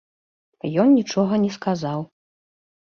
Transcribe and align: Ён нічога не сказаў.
Ён 0.85 0.89
нічога 0.99 1.33
не 1.45 1.53
сказаў. 1.61 1.99